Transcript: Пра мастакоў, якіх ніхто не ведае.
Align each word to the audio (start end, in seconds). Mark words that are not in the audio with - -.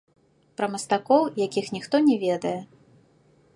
Пра 0.59 0.69
мастакоў, 0.75 1.21
якіх 1.45 1.69
ніхто 1.77 1.95
не 2.09 2.15
ведае. 2.27 2.57